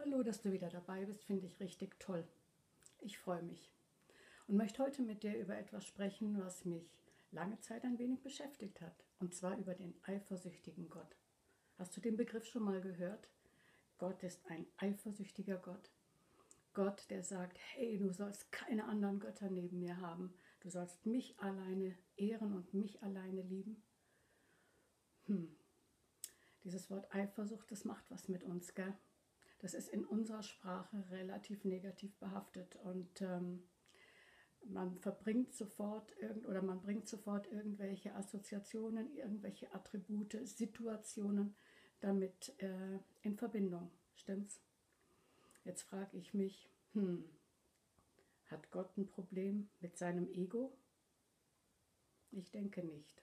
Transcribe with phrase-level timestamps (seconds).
[0.00, 2.24] Hallo, dass du wieder dabei bist, finde ich richtig toll.
[3.00, 3.68] Ich freue mich
[4.46, 6.88] und möchte heute mit dir über etwas sprechen, was mich
[7.32, 11.16] lange Zeit ein wenig beschäftigt hat, und zwar über den eifersüchtigen Gott.
[11.78, 13.28] Hast du den Begriff schon mal gehört?
[13.98, 15.90] Gott ist ein eifersüchtiger Gott.
[16.74, 20.32] Gott, der sagt, hey, du sollst keine anderen Götter neben mir haben.
[20.60, 23.82] Du sollst mich alleine ehren und mich alleine lieben.
[25.26, 25.56] Hm.
[26.62, 28.96] Dieses Wort Eifersucht, das macht was mit uns, gell?
[29.58, 33.62] Das ist in unserer Sprache relativ negativ behaftet und ähm,
[34.64, 41.56] man verbringt sofort irgend oder man bringt sofort irgendwelche Assoziationen, irgendwelche Attribute, Situationen
[42.00, 43.90] damit äh, in Verbindung.
[44.14, 44.60] Stimmt's?
[45.64, 47.24] Jetzt frage ich mich, hm,
[48.46, 50.76] hat Gott ein Problem mit seinem Ego?
[52.30, 53.22] Ich denke nicht.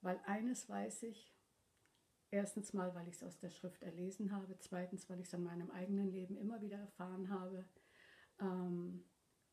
[0.00, 1.32] Weil eines weiß ich,
[2.30, 5.42] erstens mal, weil ich es aus der Schrift erlesen habe, zweitens, weil ich es in
[5.42, 7.64] meinem eigenen Leben immer wieder erfahren habe,
[8.40, 9.04] ähm,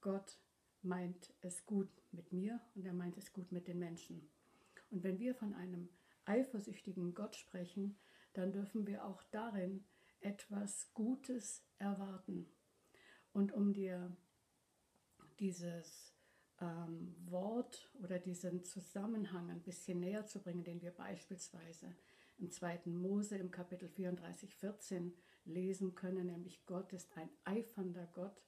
[0.00, 0.38] Gott
[0.82, 4.28] meint es gut mit mir und er meint es gut mit den Menschen.
[4.90, 5.88] Und wenn wir von einem
[6.26, 7.96] eifersüchtigen Gott sprechen,
[8.34, 9.84] dann dürfen wir auch darin
[10.20, 12.46] etwas Gutes erwarten.
[13.32, 14.16] Und um dir
[15.38, 16.14] dieses
[16.60, 21.94] ähm, Wort oder diesen Zusammenhang ein bisschen näher zu bringen, den wir beispielsweise
[22.38, 22.82] im 2.
[22.86, 28.42] Mose im Kapitel 34, 14 lesen können, nämlich Gott ist ein eifernder Gott.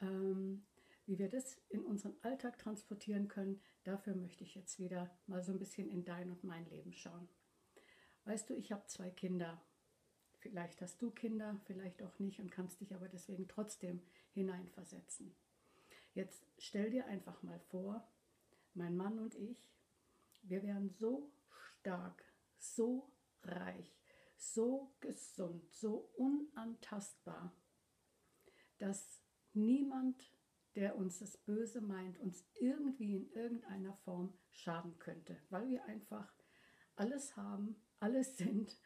[0.00, 0.66] Ähm,
[1.06, 5.52] wie wir das in unseren Alltag transportieren können, dafür möchte ich jetzt wieder mal so
[5.52, 7.28] ein bisschen in dein und mein Leben schauen.
[8.24, 9.60] Weißt du, ich habe zwei Kinder
[10.42, 15.36] Vielleicht hast du Kinder, vielleicht auch nicht und kannst dich aber deswegen trotzdem hineinversetzen.
[16.14, 18.04] Jetzt stell dir einfach mal vor,
[18.74, 19.72] mein Mann und ich,
[20.42, 21.30] wir wären so
[21.78, 22.24] stark,
[22.62, 24.00] so reich,
[24.36, 27.54] so gesund, so unantastbar,
[28.78, 29.20] dass
[29.52, 30.32] niemand,
[30.74, 36.32] der uns das Böse meint, uns irgendwie in irgendeiner Form schaden könnte, weil wir einfach
[36.96, 38.78] alles haben, alles sind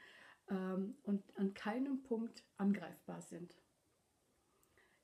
[0.48, 3.56] ähm, und an keinem Punkt angreifbar sind.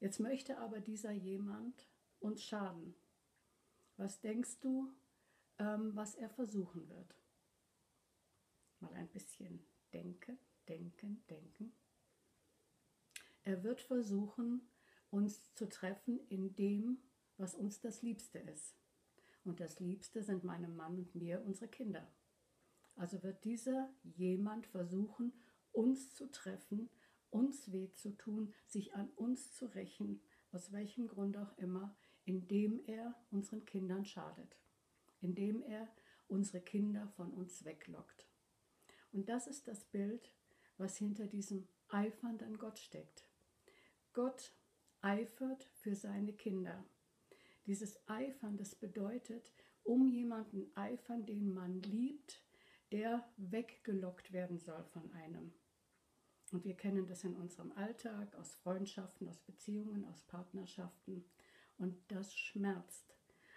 [0.01, 1.89] Jetzt möchte aber dieser jemand
[2.19, 2.97] uns schaden.
[3.97, 4.93] Was denkst du,
[5.59, 7.22] ähm, was er versuchen wird?
[9.03, 11.73] Ein bisschen denken, denken, denken.
[13.43, 14.71] Er wird versuchen,
[15.11, 17.03] uns zu treffen in dem,
[17.37, 18.77] was uns das Liebste ist.
[19.43, 22.15] Und das Liebste sind meinem Mann und mir unsere Kinder.
[22.95, 25.33] Also wird dieser jemand versuchen,
[25.73, 26.89] uns zu treffen,
[27.31, 32.81] uns weh zu tun, sich an uns zu rächen, aus welchem Grund auch immer, indem
[32.87, 34.57] er unseren Kindern schadet,
[35.21, 35.93] indem er
[36.29, 38.29] unsere Kinder von uns weglockt.
[39.13, 40.33] Und das ist das Bild,
[40.79, 43.29] was hinter diesem eifernden Gott steckt.
[44.13, 44.53] Gott
[45.01, 46.85] eifert für seine Kinder.
[47.67, 49.53] Dieses Eifern, das bedeutet,
[49.85, 52.43] um jemanden eifern, den man liebt,
[52.91, 55.53] der weggelockt werden soll von einem.
[56.53, 61.25] Und wir kennen das in unserem Alltag, aus Freundschaften, aus Beziehungen, aus Partnerschaften.
[61.79, 63.17] Und das schmerzt.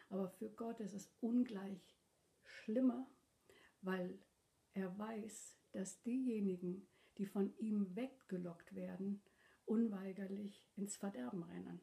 [0.10, 1.98] Aber für Gott ist es ungleich
[2.46, 3.06] schlimmer,
[3.82, 4.18] weil
[4.76, 6.88] er weiß, dass diejenigen,
[7.18, 9.22] die von ihm weggelockt werden,
[9.66, 11.80] unweigerlich ins Verderben rennen.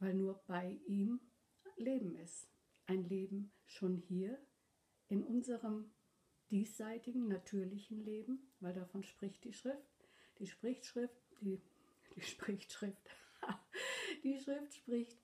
[0.00, 1.20] Weil nur bei ihm
[1.76, 2.48] Leben ist.
[2.86, 4.38] Ein Leben schon hier
[5.08, 5.90] in unserem
[6.50, 10.08] diesseitigen, natürlichen Leben, weil davon spricht die Schrift.
[10.38, 11.60] Die Sprichschrift, die,
[12.16, 13.10] die Sprichschrift,
[14.24, 15.18] die Schrift spricht,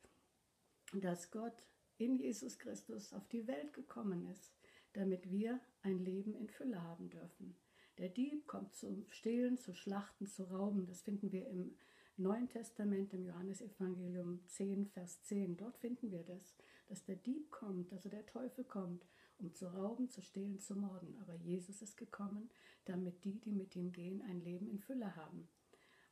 [0.95, 1.65] dass Gott
[1.99, 4.53] in Jesus Christus auf die Welt gekommen ist,
[4.93, 7.57] damit wir ein Leben in Fülle haben dürfen.
[7.99, 10.87] Der Dieb kommt zum Stehlen, zu Schlachten, zu Rauben.
[10.87, 11.75] Das finden wir im
[12.17, 15.57] Neuen Testament, im Johannesevangelium 10, Vers 10.
[15.57, 16.57] Dort finden wir das,
[16.89, 19.07] dass der Dieb kommt, also der Teufel kommt,
[19.39, 21.17] um zu rauben, zu stehlen, zu morden.
[21.21, 22.51] Aber Jesus ist gekommen,
[22.85, 25.49] damit die, die mit ihm gehen, ein Leben in Fülle haben.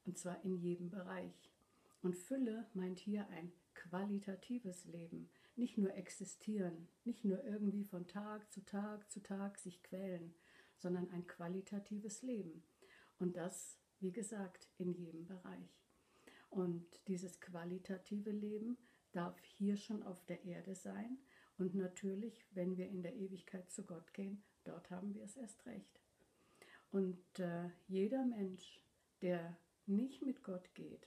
[0.05, 1.51] Und zwar in jedem Bereich.
[2.03, 5.29] Und Fülle meint hier ein qualitatives Leben.
[5.57, 10.35] Nicht nur existieren, nicht nur irgendwie von Tag zu Tag zu Tag sich quälen,
[10.79, 12.63] sondern ein qualitatives Leben.
[13.19, 15.85] Und das, wie gesagt, in jedem Bereich.
[16.49, 18.79] Und dieses qualitative Leben
[19.13, 21.19] darf hier schon auf der Erde sein,
[21.61, 25.67] und natürlich, wenn wir in der Ewigkeit zu Gott gehen, dort haben wir es erst
[25.67, 26.01] recht.
[26.91, 28.81] Und äh, jeder Mensch,
[29.21, 31.07] der nicht mit Gott geht,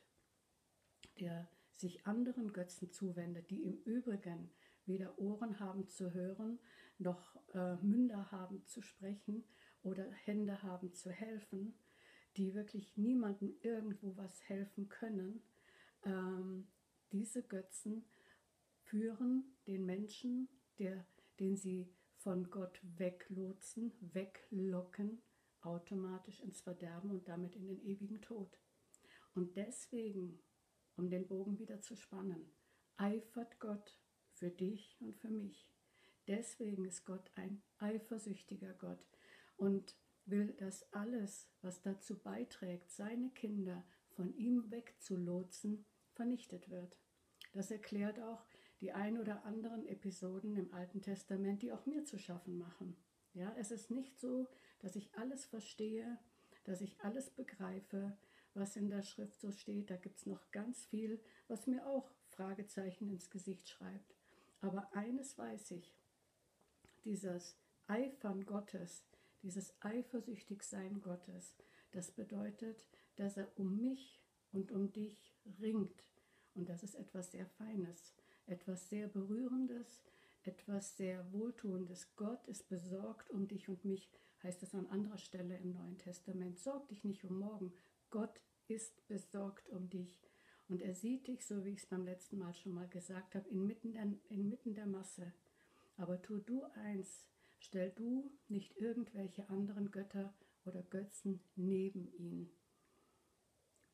[1.19, 4.51] der sich anderen Götzen zuwendet, die im Übrigen
[4.85, 6.59] weder Ohren haben zu hören,
[6.97, 9.43] noch äh, Münder haben zu sprechen
[9.81, 11.73] oder Hände haben zu helfen,
[12.37, 15.41] die wirklich niemandem irgendwo was helfen können,
[16.03, 16.67] ähm,
[17.11, 18.05] diese Götzen
[18.83, 20.49] führen den Menschen,
[20.79, 21.05] der,
[21.39, 25.21] den sie von Gott weglotsen, weglocken,
[25.61, 28.57] automatisch ins Verderben und damit in den ewigen Tod.
[29.35, 30.39] Und deswegen,
[30.95, 32.51] um den Bogen wieder zu spannen,
[32.97, 33.99] eifert Gott
[34.33, 35.69] für dich und für mich.
[36.27, 39.07] Deswegen ist Gott ein eifersüchtiger Gott
[39.57, 39.95] und
[40.25, 46.99] will, dass alles, was dazu beiträgt, seine Kinder von ihm wegzulotsen, vernichtet wird.
[47.53, 48.45] Das erklärt auch
[48.79, 52.95] die ein oder anderen Episoden im Alten Testament, die auch mir zu schaffen machen.
[53.33, 54.47] Ja, es ist nicht so,
[54.79, 56.19] dass ich alles verstehe,
[56.65, 58.17] dass ich alles begreife,
[58.53, 59.89] was in der Schrift so steht.
[59.89, 64.15] Da gibt es noch ganz viel, was mir auch Fragezeichen ins Gesicht schreibt.
[64.61, 65.93] Aber eines weiß ich,
[67.03, 67.57] dieses
[67.87, 69.03] Eifern Gottes,
[69.41, 71.55] dieses Eifersüchtigsein Gottes,
[71.91, 72.85] das bedeutet,
[73.15, 74.21] dass er um mich
[74.51, 76.03] und um dich ringt.
[76.55, 78.13] Und das ist etwas sehr Feines,
[78.45, 80.01] etwas sehr Berührendes,
[80.43, 82.15] etwas sehr Wohltuendes.
[82.15, 84.09] Gott ist besorgt um dich und mich,
[84.43, 86.59] heißt es an anderer Stelle im Neuen Testament.
[86.59, 87.73] Sorg dich nicht um morgen.
[88.13, 90.21] Gott ist besorgt um dich.
[90.67, 93.49] Und er sieht dich, so wie ich es beim letzten Mal schon mal gesagt habe,
[93.49, 95.33] inmitten der, inmitten der Masse.
[95.97, 97.25] Aber tu du eins,
[97.57, 100.31] stell du nicht irgendwelche anderen Götter
[100.63, 102.51] oder Götzen neben ihn.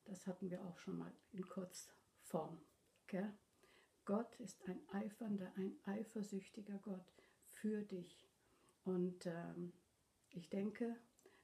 [0.04, 2.60] Das hatten wir auch schon mal in Kurzform.
[3.07, 3.33] Gell?
[4.04, 7.13] Gott ist ein eifernder, ein eifersüchtiger Gott
[7.54, 8.27] für dich.
[8.83, 9.71] Und ähm,
[10.31, 10.98] ich denke,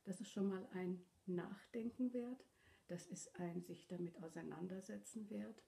[0.04, 2.44] das ist schon mal ein Nachdenken wert,
[2.88, 5.64] das ist ein sich damit auseinandersetzen wert.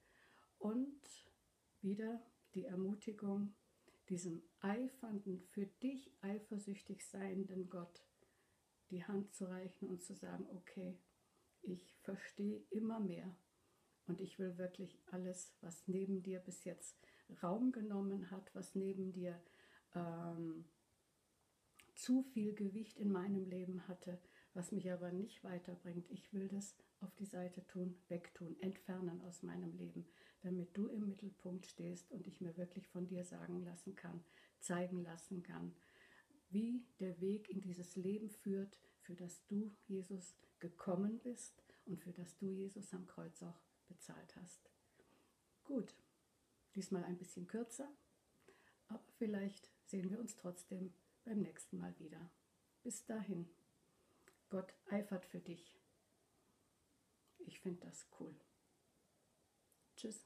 [0.58, 1.02] Und
[1.82, 2.22] wieder
[2.54, 3.56] die Ermutigung,
[4.10, 8.04] diesem eifernden, für dich eifersüchtig seienden Gott
[8.90, 10.98] die Hand zu reichen und zu sagen, okay,
[11.62, 13.36] ich verstehe immer mehr,
[14.08, 16.98] und ich will wirklich alles, was neben dir bis jetzt
[17.44, 19.40] Raum genommen hat, was neben dir
[19.94, 20.66] ähm,
[21.94, 24.20] zu viel Gewicht in meinem Leben hatte,
[24.54, 26.10] was mich aber nicht weiterbringt.
[26.10, 30.08] Ich will das auf die Seite tun, wegtun, entfernen aus meinem Leben,
[30.42, 34.24] damit du im Mittelpunkt stehst und ich mir wirklich von dir sagen lassen kann,
[34.60, 35.76] zeigen lassen kann,
[36.50, 42.12] wie der Weg in dieses Leben führt, für das du, Jesus, gekommen bist und für
[42.12, 44.70] das du, Jesus, am Kreuz auch bezahlt hast.
[45.64, 45.96] Gut,
[46.76, 47.90] diesmal ein bisschen kürzer,
[48.88, 50.94] aber vielleicht sehen wir uns trotzdem
[51.26, 52.32] beim nächsten Mal wieder.
[52.84, 53.50] Bis dahin,
[54.50, 55.76] Gott eifert für dich.
[57.40, 58.36] Ich finde das cool.
[59.96, 60.26] Tschüss.